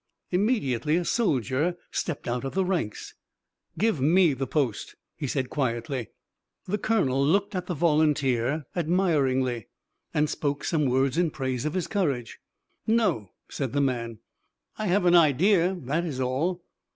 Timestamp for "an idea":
15.05-15.77